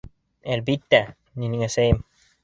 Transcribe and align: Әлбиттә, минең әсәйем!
Әлбиттә, 0.53 1.01
минең 1.43 1.65
әсәйем! 1.67 2.01